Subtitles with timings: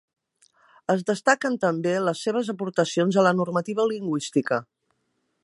[0.93, 4.63] Es destaquen també les seves aportacions a la normativa lingüística.